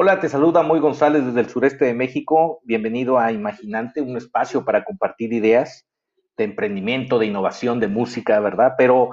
Hola, 0.00 0.20
te 0.20 0.28
saluda 0.28 0.62
Moy 0.62 0.78
González 0.78 1.26
desde 1.26 1.40
el 1.40 1.48
sureste 1.48 1.84
de 1.86 1.92
México. 1.92 2.60
Bienvenido 2.62 3.18
a 3.18 3.32
Imaginante, 3.32 4.00
un 4.00 4.16
espacio 4.16 4.64
para 4.64 4.84
compartir 4.84 5.32
ideas 5.32 5.88
de 6.36 6.44
emprendimiento, 6.44 7.18
de 7.18 7.26
innovación, 7.26 7.80
de 7.80 7.88
música, 7.88 8.38
¿verdad? 8.38 8.74
Pero 8.78 9.10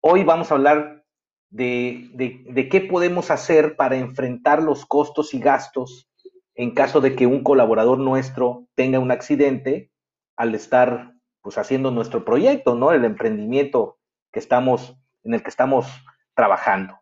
hoy 0.00 0.24
vamos 0.24 0.50
a 0.50 0.56
hablar 0.56 1.04
de, 1.50 2.10
de, 2.14 2.68
qué 2.68 2.80
podemos 2.80 3.30
hacer 3.30 3.76
para 3.76 3.94
enfrentar 3.94 4.60
los 4.60 4.86
costos 4.86 5.34
y 5.34 5.38
gastos 5.38 6.10
en 6.56 6.72
caso 6.74 7.00
de 7.00 7.14
que 7.14 7.28
un 7.28 7.44
colaborador 7.44 8.00
nuestro 8.00 8.66
tenga 8.74 8.98
un 8.98 9.12
accidente 9.12 9.92
al 10.36 10.52
estar 10.52 11.12
pues 11.42 11.58
haciendo 11.58 11.92
nuestro 11.92 12.24
proyecto, 12.24 12.74
¿no? 12.74 12.90
El 12.90 13.04
emprendimiento 13.04 14.00
que 14.32 14.40
estamos 14.40 14.96
en 15.22 15.34
el 15.34 15.44
que 15.44 15.50
estamos 15.50 15.86
trabajando. 16.34 16.98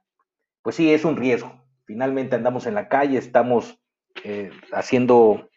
Pues 0.60 0.76
sí, 0.76 0.92
es 0.92 1.06
un 1.06 1.16
riesgo 1.16 1.65
finalmente 1.86 2.36
andamos 2.36 2.66
en 2.66 2.74
la 2.74 2.88
calle, 2.88 3.18
estamos 3.18 3.78
eh, 4.24 4.50
haciendo, 4.72 5.48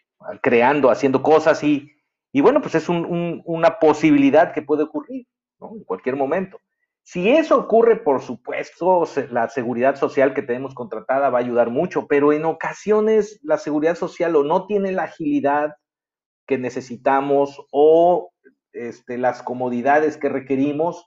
creando, 0.42 0.90
haciendo 0.90 1.22
cosas 1.22 1.62
y, 1.62 1.90
y 2.32 2.40
bueno, 2.40 2.60
pues 2.60 2.74
es 2.76 2.88
una 2.88 3.78
posibilidad 3.78 4.52
que 4.52 4.62
puede 4.62 4.84
ocurrir 4.84 5.26
¿no? 5.58 5.72
en 5.74 5.84
cualquier 5.84 6.16
momento. 6.16 6.58
Si 7.02 7.28
eso 7.28 7.58
ocurre, 7.58 7.96
por 7.96 8.22
supuesto, 8.22 9.04
la 9.30 9.48
seguridad 9.48 9.96
social 9.96 10.32
que 10.32 10.42
tenemos 10.42 10.74
contratada 10.74 11.30
va 11.30 11.38
a 11.38 11.42
ayudar 11.42 11.70
mucho, 11.70 12.06
pero 12.06 12.32
en 12.32 12.44
ocasiones 12.44 13.40
la 13.42 13.58
seguridad 13.58 13.96
social 13.96 14.36
o 14.36 14.44
no 14.44 14.66
tiene 14.66 14.92
la 14.92 15.04
agilidad 15.04 15.74
que 16.46 16.58
necesitamos 16.58 17.66
o 17.72 18.32
este, 18.72 19.18
las 19.18 19.42
comodidades 19.42 20.16
que 20.16 20.28
requerimos 20.28 21.06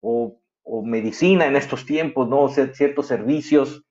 o, 0.00 0.38
medicina 0.84 1.46
en 1.46 1.56
estos 1.56 1.86
tiempos, 1.86 2.28
¿no? 2.28 2.42
O 2.42 2.48
ciertos 2.48 3.08
servicios 3.08 3.84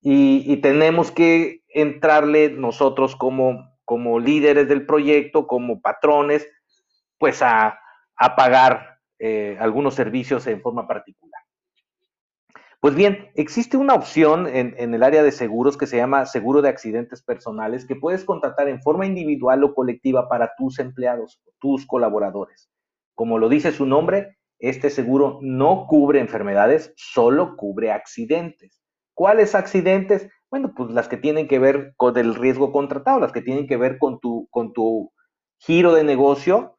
y, 0.00 0.56
tenemos 0.58 1.10
que 1.10 1.62
entrarle 1.68 2.50
nosotros 2.50 3.16
como, 3.16 3.76
como 3.84 4.20
líderes 4.20 4.68
del 4.68 4.86
proyecto, 4.86 5.46
como 5.46 5.80
patrones, 5.80 6.48
pues 7.18 7.42
a, 7.42 7.78
a 8.16 8.36
pagar 8.36 9.00
eh, 9.18 9.56
algunos 9.60 9.94
servicios 9.94 10.46
en 10.46 10.60
forma 10.60 10.86
particular. 10.86 11.42
Pues 12.80 12.94
bien, 12.94 13.30
existe 13.34 13.76
una 13.76 13.94
opción 13.94 14.46
en, 14.46 14.74
en, 14.78 14.94
el 14.94 15.02
área 15.02 15.24
de 15.24 15.32
seguros 15.32 15.76
que 15.76 15.88
se 15.88 15.96
llama 15.96 16.26
seguro 16.26 16.62
de 16.62 16.68
accidentes 16.68 17.22
personales 17.22 17.84
que 17.84 17.96
puedes 17.96 18.24
contratar 18.24 18.68
en 18.68 18.80
forma 18.80 19.04
individual 19.04 19.64
o 19.64 19.74
colectiva 19.74 20.28
para 20.28 20.52
tus 20.56 20.78
empleados, 20.78 21.40
tus 21.58 21.84
colaboradores. 21.86 22.70
Como 23.16 23.38
lo 23.38 23.48
dice 23.48 23.72
su 23.72 23.84
nombre, 23.84 24.38
este 24.60 24.90
seguro 24.90 25.40
no 25.42 25.86
cubre 25.88 26.20
enfermedades, 26.20 26.92
solo 26.96 27.56
cubre 27.56 27.90
accidentes. 27.90 28.80
¿Cuáles 29.18 29.56
accidentes? 29.56 30.30
Bueno, 30.48 30.74
pues 30.76 30.92
las 30.92 31.08
que 31.08 31.16
tienen 31.16 31.48
que 31.48 31.58
ver 31.58 31.92
con 31.96 32.16
el 32.16 32.36
riesgo 32.36 32.70
contratado, 32.70 33.18
las 33.18 33.32
que 33.32 33.42
tienen 33.42 33.66
que 33.66 33.76
ver 33.76 33.98
con 33.98 34.20
tu, 34.20 34.46
con 34.52 34.72
tu 34.72 35.10
giro 35.58 35.92
de 35.92 36.04
negocio 36.04 36.76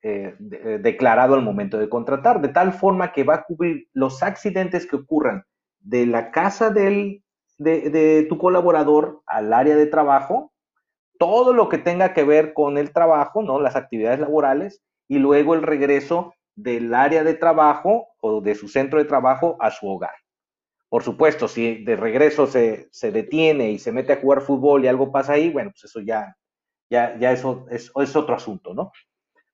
eh, 0.00 0.34
eh, 0.40 0.78
declarado 0.80 1.34
al 1.34 1.42
momento 1.42 1.76
de 1.76 1.90
contratar, 1.90 2.40
de 2.40 2.48
tal 2.48 2.72
forma 2.72 3.12
que 3.12 3.24
va 3.24 3.34
a 3.34 3.44
cubrir 3.44 3.88
los 3.92 4.22
accidentes 4.22 4.86
que 4.86 4.96
ocurran 4.96 5.44
de 5.80 6.06
la 6.06 6.30
casa 6.30 6.70
del, 6.70 7.22
de, 7.58 7.90
de 7.90 8.22
tu 8.26 8.38
colaborador 8.38 9.20
al 9.26 9.52
área 9.52 9.76
de 9.76 9.84
trabajo, 9.84 10.50
todo 11.18 11.52
lo 11.52 11.68
que 11.68 11.76
tenga 11.76 12.14
que 12.14 12.24
ver 12.24 12.54
con 12.54 12.78
el 12.78 12.94
trabajo, 12.94 13.42
¿no? 13.42 13.60
Las 13.60 13.76
actividades 13.76 14.18
laborales 14.18 14.82
y 15.08 15.18
luego 15.18 15.52
el 15.52 15.62
regreso 15.62 16.32
del 16.54 16.94
área 16.94 17.22
de 17.22 17.34
trabajo 17.34 18.08
o 18.22 18.40
de 18.40 18.54
su 18.54 18.68
centro 18.68 18.98
de 18.98 19.04
trabajo 19.04 19.58
a 19.60 19.70
su 19.70 19.86
hogar. 19.86 20.21
Por 20.92 21.02
supuesto, 21.02 21.48
si 21.48 21.82
de 21.84 21.96
regreso 21.96 22.46
se, 22.46 22.90
detiene 23.00 23.70
y 23.70 23.78
se 23.78 23.92
mete 23.92 24.12
a 24.12 24.20
jugar 24.20 24.42
fútbol 24.42 24.84
y 24.84 24.88
algo 24.88 25.10
pasa 25.10 25.32
ahí, 25.32 25.48
bueno, 25.48 25.70
pues 25.70 25.84
eso 25.84 26.00
ya, 26.00 26.36
ya, 26.90 27.18
ya 27.18 27.32
eso 27.32 27.64
es, 27.70 27.90
otro 27.94 28.34
asunto, 28.34 28.74
¿no? 28.74 28.92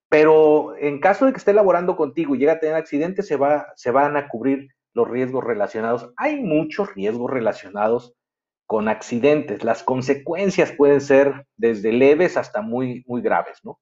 Pero 0.09 0.77
en 0.77 0.99
caso 0.99 1.27
de 1.27 1.31
que 1.31 1.39
esté 1.39 1.53
laborando 1.53 1.95
contigo 1.95 2.35
y 2.35 2.39
llegue 2.39 2.51
a 2.51 2.59
tener 2.59 2.75
accidente, 2.75 3.23
se, 3.23 3.37
va, 3.37 3.69
se 3.77 3.93
van 3.93 4.17
a 4.17 4.27
cubrir 4.27 4.71
los 4.95 5.09
riesgos 5.09 5.45
relacionados. 5.45 6.13
Hay 6.17 6.43
muchos 6.43 6.93
riesgos 6.97 7.31
relacionados 7.31 8.15
con 8.67 8.89
accidentes. 8.89 9.63
Las 9.63 9.85
consecuencias 9.85 10.73
pueden 10.73 11.01
ser 11.01 11.47
desde 11.57 11.93
leves 11.93 12.37
hasta 12.37 12.63
muy, 12.63 13.05
muy 13.07 13.23
graves, 13.23 13.61
¿no? 13.63 13.79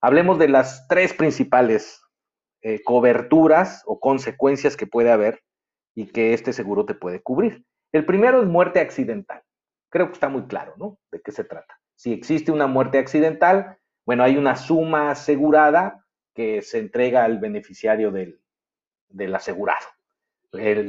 Hablemos 0.00 0.38
de 0.38 0.48
las 0.48 0.88
tres 0.88 1.12
principales 1.12 2.00
eh, 2.62 2.82
coberturas 2.82 3.82
o 3.84 4.00
consecuencias 4.00 4.78
que 4.78 4.86
puede 4.86 5.10
haber 5.10 5.42
y 5.94 6.06
que 6.06 6.34
este 6.34 6.52
seguro 6.52 6.84
te 6.84 6.94
puede 6.94 7.22
cubrir. 7.22 7.64
El 7.92 8.04
primero 8.04 8.40
es 8.40 8.48
muerte 8.48 8.80
accidental. 8.80 9.42
Creo 9.88 10.06
que 10.06 10.12
está 10.12 10.28
muy 10.28 10.42
claro, 10.42 10.74
¿no? 10.76 10.98
De 11.10 11.20
qué 11.20 11.32
se 11.32 11.44
trata. 11.44 11.80
Si 11.96 12.12
existe 12.12 12.52
una 12.52 12.66
muerte 12.66 12.98
accidental, 12.98 13.78
bueno, 14.06 14.22
hay 14.22 14.36
una 14.36 14.56
suma 14.56 15.10
asegurada 15.10 16.04
que 16.34 16.62
se 16.62 16.78
entrega 16.78 17.24
al 17.24 17.38
beneficiario 17.38 18.12
del, 18.12 18.40
asegurado. 19.34 19.86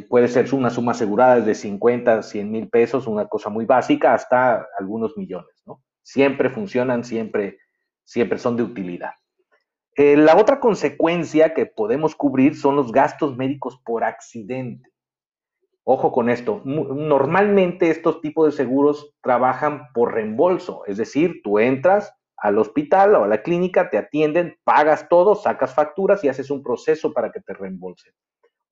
puede 0.09 0.28
ser 0.28 0.53
una 0.53 0.69
suma 0.69 0.91
asegurada 0.94 1.38
desde 1.38 1.56
50, 1.56 2.23
100 2.23 2.51
mil 2.51 2.69
pesos, 2.69 3.07
una 3.07 3.28
cosa 3.28 3.50
muy 3.50 3.66
básica, 3.66 4.13
hasta 4.13 4.67
algunos 4.78 5.17
millones, 5.17 5.61
¿no? 5.66 5.84
Siempre 6.03 6.50
funcionan, 6.50 7.03
siempre, 7.03 7.57
siempre 8.03 8.38
son 8.38 8.56
de 8.56 8.63
utilidad. 8.63 9.11
Eh, 9.95 10.16
la 10.16 10.38
otra 10.38 10.59
consecuencia 10.59 11.53
que 11.53 11.66
podemos 11.66 12.16
cubrir 12.16 12.56
son 12.56 12.75
los 12.75 12.91
gastos 12.91 13.35
médicos 13.35 13.79
por 13.84 14.03
accidente. 14.03 14.91
Ojo 15.84 16.12
con 16.12 16.30
esto, 16.30 16.62
normalmente 16.64 17.90
estos 17.90 18.22
tipos 18.22 18.46
de 18.46 18.52
seguros 18.52 19.16
trabajan 19.22 19.92
por 19.94 20.14
reembolso, 20.14 20.84
es 20.86 20.97
decir, 20.97 21.42
tú 21.44 21.58
entras 21.58 22.14
al 22.38 22.59
hospital 22.59 23.16
o 23.16 23.24
a 23.24 23.28
la 23.28 23.42
clínica, 23.42 23.90
te 23.90 23.97
atienden, 23.97 24.58
pagas 24.64 25.09
todo, 25.09 25.36
sacas 25.36 25.74
facturas 25.74 26.24
y 26.24 26.30
haces 26.30 26.52
un 26.52 26.62
proceso 26.62 27.14
para 27.14 27.31
que 27.31 27.40
te 27.40 27.53
reembolsen. 27.53 28.14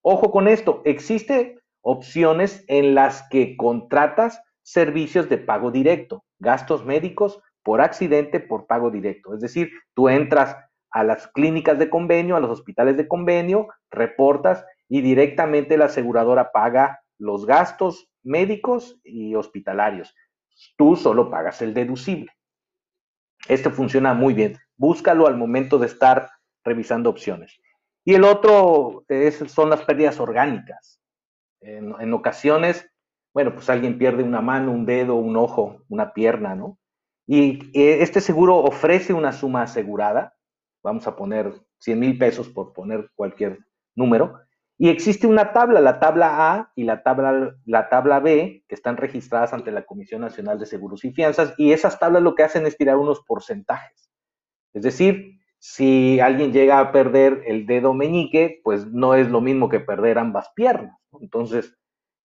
Ojo 0.02 0.30
con 0.30 0.48
esto, 0.48 0.82
existen 0.84 1.60
opciones 1.82 2.64
en 2.68 2.94
las 2.94 3.28
que 3.28 3.56
contratas 3.56 4.42
servicios 4.62 5.28
de 5.28 5.38
pago 5.38 5.70
directo, 5.70 6.24
gastos 6.38 6.84
médicos 6.84 7.40
por 7.62 7.80
accidente 7.80 8.40
por 8.40 8.66
pago 8.66 8.90
directo. 8.90 9.34
Es 9.34 9.40
decir, 9.40 9.70
tú 9.94 10.08
entras 10.08 10.56
a 10.90 11.04
las 11.04 11.28
clínicas 11.28 11.78
de 11.78 11.90
convenio, 11.90 12.36
a 12.36 12.40
los 12.40 12.50
hospitales 12.50 12.96
de 12.96 13.06
convenio, 13.08 13.68
reportas 13.90 14.64
y 14.88 15.00
directamente 15.02 15.76
la 15.76 15.86
aseguradora 15.86 16.50
paga 16.52 16.99
los 17.20 17.46
gastos 17.46 18.08
médicos 18.22 18.98
y 19.04 19.34
hospitalarios. 19.34 20.14
Tú 20.76 20.96
solo 20.96 21.30
pagas 21.30 21.62
el 21.62 21.74
deducible. 21.74 22.32
Este 23.48 23.70
funciona 23.70 24.12
muy 24.14 24.34
bien. 24.34 24.58
Búscalo 24.76 25.26
al 25.26 25.36
momento 25.36 25.78
de 25.78 25.86
estar 25.86 26.30
revisando 26.64 27.08
opciones. 27.08 27.60
Y 28.04 28.14
el 28.14 28.24
otro 28.24 29.04
es, 29.08 29.38
son 29.48 29.70
las 29.70 29.82
pérdidas 29.82 30.20
orgánicas. 30.20 31.00
En, 31.60 31.94
en, 32.00 32.12
ocasiones, 32.12 32.90
bueno, 33.32 33.54
pues 33.54 33.70
alguien 33.70 33.98
pierde 33.98 34.22
una 34.22 34.40
mano, 34.40 34.72
un 34.72 34.86
dedo, 34.86 35.14
un 35.14 35.36
ojo, 35.36 35.82
una 35.88 36.12
pierna, 36.12 36.54
¿no? 36.54 36.78
Y 37.26 37.70
eh, 37.78 38.02
este 38.02 38.20
seguro 38.20 38.56
ofrece 38.56 39.12
una 39.12 39.32
suma 39.32 39.62
asegurada 39.62 40.34
vamos 40.82 41.06
a 41.06 41.16
poner 41.16 41.52
100 41.78 41.98
mil 41.98 42.18
pesos 42.18 42.48
por 42.48 42.72
poner 42.72 43.10
cualquier 43.14 43.58
número, 43.94 44.40
y 44.82 44.88
existe 44.88 45.26
una 45.26 45.52
tabla, 45.52 45.78
la 45.78 46.00
tabla 46.00 46.54
A 46.54 46.72
y 46.74 46.84
la 46.84 47.02
tabla, 47.02 47.54
la 47.66 47.90
tabla 47.90 48.18
B, 48.18 48.64
que 48.66 48.74
están 48.74 48.96
registradas 48.96 49.52
ante 49.52 49.72
la 49.72 49.84
Comisión 49.84 50.22
Nacional 50.22 50.58
de 50.58 50.64
Seguros 50.64 51.04
y 51.04 51.12
Fianzas, 51.12 51.52
y 51.58 51.72
esas 51.72 51.98
tablas 51.98 52.22
lo 52.22 52.34
que 52.34 52.44
hacen 52.44 52.64
es 52.64 52.78
tirar 52.78 52.96
unos 52.96 53.20
porcentajes. 53.20 54.10
Es 54.72 54.82
decir, 54.82 55.38
si 55.58 56.18
alguien 56.18 56.54
llega 56.54 56.80
a 56.80 56.92
perder 56.92 57.42
el 57.46 57.66
dedo 57.66 57.92
meñique, 57.92 58.62
pues 58.64 58.86
no 58.86 59.14
es 59.14 59.28
lo 59.28 59.42
mismo 59.42 59.68
que 59.68 59.80
perder 59.80 60.16
ambas 60.16 60.50
piernas. 60.56 60.96
Entonces, 61.20 61.76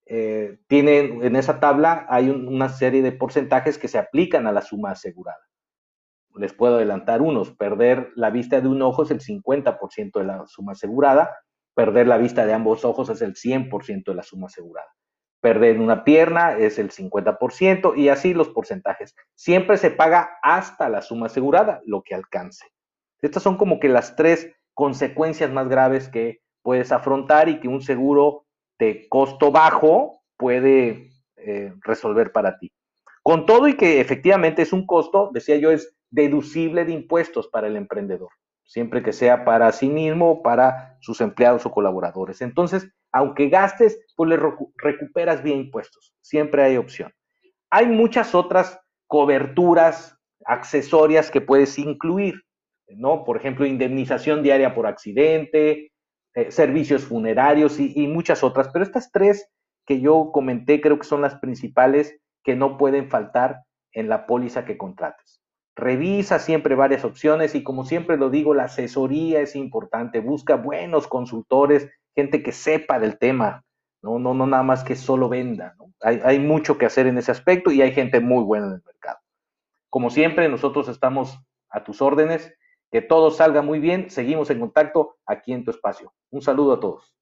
eh, 0.06 0.58
en 0.70 1.36
esa 1.36 1.60
tabla 1.60 2.06
hay 2.08 2.30
una 2.30 2.70
serie 2.70 3.02
de 3.02 3.12
porcentajes 3.12 3.78
que 3.78 3.90
se 3.90 3.98
aplican 3.98 4.48
a 4.48 4.54
la 4.54 4.62
suma 4.62 4.92
asegurada 4.92 5.46
les 6.38 6.54
puedo 6.54 6.76
adelantar 6.76 7.22
unos. 7.22 7.52
Perder 7.52 8.12
la 8.16 8.30
vista 8.30 8.62
de 8.62 8.68
un 8.68 8.82
ojo 8.82 9.04
es 9.04 9.12
el 9.12 9.22
50% 9.22 10.20
de 10.20 10.26
la 10.26 10.46
suma 10.48 10.74
asegurada. 10.74 11.32
Perder 11.76 12.08
la 12.08 12.18
vista 12.18 12.46
de 12.46 12.54
ambos 12.54 12.86
ojos 12.86 13.10
es 13.10 13.22
el 13.22 13.36
100% 13.36 14.06
de 14.06 14.16
la 14.16 14.24
suma 14.24 14.48
asegurada. 14.48 14.96
Perder 15.42 15.80
una 15.80 16.04
pierna 16.04 16.58
es 16.58 16.80
el 16.80 16.90
50% 16.90 17.96
y 17.96 18.10
así 18.10 18.34
los 18.34 18.50
porcentajes. 18.50 19.14
Siempre 19.36 19.78
se 19.78 19.92
paga 19.92 20.40
hasta 20.42 20.90
la 20.90 21.02
suma 21.02 21.28
asegurada, 21.28 21.82
lo 21.86 22.02
que 22.02 22.16
alcance. 22.16 22.66
Estas 23.22 23.44
son 23.44 23.58
como 23.58 23.80
que 23.80 23.90
las 23.90 24.16
tres 24.16 24.52
consecuencias 24.74 25.52
más 25.52 25.68
graves 25.68 26.10
que 26.10 26.40
puedes 26.64 26.92
afrontar 26.92 27.50
y 27.50 27.60
que 27.60 27.68
un 27.68 27.82
seguro 27.82 28.46
de 28.80 29.08
costo 29.10 29.52
bajo 29.52 30.24
puede 30.38 31.10
eh, 31.38 31.74
resolver 31.82 32.32
para 32.32 32.58
ti. 32.58 32.72
Con 33.22 33.46
todo 33.46 33.68
y 33.68 33.76
que 33.76 34.00
efectivamente 34.00 34.62
es 34.62 34.74
un 34.74 34.86
costo, 34.86 35.30
decía 35.34 35.58
yo, 35.58 35.72
es 35.72 35.96
deducible 36.10 36.86
de 36.86 36.94
impuestos 36.94 37.48
para 37.48 37.68
el 37.68 37.76
emprendedor, 37.76 38.30
siempre 38.66 39.04
que 39.04 39.14
sea 39.14 39.46
para 39.46 39.72
sí 39.72 39.88
mismo 39.88 40.42
para 40.44 40.98
sus 41.00 41.22
empleados 41.22 41.66
o 41.66 41.72
colaboradores. 41.72 42.42
Entonces, 42.42 42.90
aunque 43.12 43.50
gastes, 43.50 44.00
pues 44.16 44.30
le 44.30 44.40
recuperas 44.78 45.42
bien 45.42 45.60
impuestos, 45.60 46.14
siempre 46.22 46.64
hay 46.64 46.78
opción. 46.78 47.14
Hay 47.70 47.88
muchas 47.88 48.36
otras 48.36 48.80
coberturas 49.08 50.18
accesorias 50.46 51.32
que 51.32 51.42
puedes 51.42 51.78
incluir, 51.80 52.42
¿no? 52.90 53.24
Por 53.24 53.38
ejemplo, 53.38 53.66
indemnización 53.66 54.44
diaria 54.44 54.74
por 54.76 54.88
accidente, 54.88 55.92
eh, 56.34 56.52
servicios 56.52 57.06
funerarios 57.06 57.80
y 57.80 58.08
muchas 58.08 58.44
otras, 58.44 58.70
pero 58.74 58.84
estas 58.84 59.12
tres 59.12 59.50
que 59.86 60.02
yo 60.02 60.32
comenté 60.34 60.82
creo 60.82 61.00
que 61.00 61.06
son 61.06 61.22
las 61.22 61.36
principales 61.36 62.20
que 62.44 62.56
no 62.56 62.78
pueden 62.78 63.10
faltar 63.10 63.62
en 63.92 64.10
la 64.10 64.26
póliza 64.26 64.66
que 64.66 64.78
contrates. 64.78 65.45
Revisa 65.76 66.40
siempre 66.40 66.76
varias 66.76 67.04
opciones 67.04 67.54
y 67.54 67.64
como 67.64 67.86
siempre 67.86 68.18
lo 68.18 68.30
digo, 68.30 68.54
la 68.54 68.66
asesoría 68.66 69.42
es 69.42 69.56
importante. 69.56 70.22
Busca 70.22 70.56
buenos 70.56 71.08
consultores, 71.08 71.90
gente 72.16 72.42
que 72.42 72.54
sepa 72.54 73.00
del 73.00 73.18
tema, 73.18 73.64
no, 74.02 74.20
no, 74.20 74.34
no 74.34 74.48
nada 74.48 74.64
más 74.64 74.84
que 74.84 74.96
solo 74.96 75.28
venda. 75.28 75.76
Hay, 76.02 76.22
hay 76.24 76.40
mucho 76.40 76.78
que 76.78 76.86
hacer 76.86 77.08
en 77.08 77.18
ese 77.18 77.32
aspecto 77.32 77.72
y 77.72 77.82
hay 77.82 77.92
gente 77.92 78.20
muy 78.20 78.44
buena 78.44 78.68
en 78.68 78.74
el 78.74 78.84
mercado. 78.86 79.20
Como 79.90 80.10
siempre, 80.10 80.48
nosotros 80.50 80.88
estamos 80.88 81.40
a 81.70 81.84
tus 81.84 82.02
órdenes. 82.02 82.54
Que 82.92 83.02
todo 83.02 83.32
salga 83.32 83.62
muy 83.62 83.80
bien. 83.80 84.10
Seguimos 84.10 84.50
en 84.50 84.60
contacto 84.60 85.18
aquí 85.26 85.52
en 85.52 85.66
tu 85.66 85.72
espacio. 85.72 86.14
Un 86.30 86.42
saludo 86.42 86.74
a 86.74 86.80
todos. 86.80 87.14